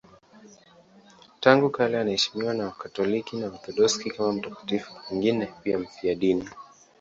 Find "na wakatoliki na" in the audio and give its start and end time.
2.53-3.45